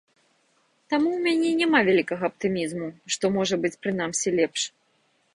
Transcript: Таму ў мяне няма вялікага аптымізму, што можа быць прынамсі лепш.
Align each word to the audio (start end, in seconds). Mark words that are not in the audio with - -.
Таму 0.93 1.07
ў 1.09 1.19
мяне 1.25 1.49
няма 1.59 1.81
вялікага 1.89 2.23
аптымізму, 2.33 2.87
што 3.17 3.25
можа 3.35 3.55
быць 3.65 3.73
прынамсі 3.85 4.33
лепш. 4.41 4.61